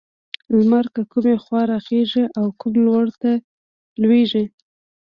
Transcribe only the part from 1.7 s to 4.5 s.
راخيژي او کوم لور ته لوېږي؟